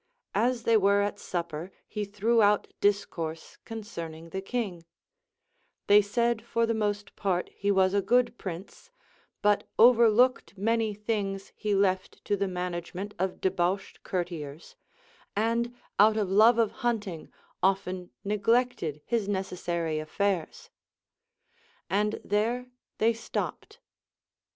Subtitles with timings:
[0.33, 4.83] As they were at supper, he threw out discourse concerning the king;
[5.87, 8.89] thev said for the most part he was a good prince,
[9.43, 14.75] but overlooked many things he left to the management of debauched courtiers,
[15.35, 17.29] and out of love of hunting
[17.61, 20.71] often neglected his necessary aff'airs;
[21.91, 22.65] and there
[22.97, 23.79] they stopped.